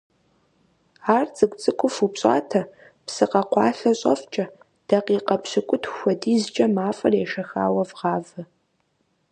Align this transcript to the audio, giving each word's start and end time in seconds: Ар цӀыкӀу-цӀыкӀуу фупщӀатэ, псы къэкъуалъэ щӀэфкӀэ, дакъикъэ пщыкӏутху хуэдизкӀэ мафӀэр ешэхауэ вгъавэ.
Ар 1.17 1.27
цӀыкӀу-цӀыкӀуу 1.35 1.93
фупщӀатэ, 1.95 2.61
псы 3.05 3.25
къэкъуалъэ 3.31 3.91
щӀэфкӀэ, 3.99 4.45
дакъикъэ 4.87 5.35
пщыкӏутху 5.41 5.95
хуэдизкӀэ 5.97 6.65
мафӀэр 6.75 7.13
ешэхауэ 7.23 7.83
вгъавэ. 7.89 8.41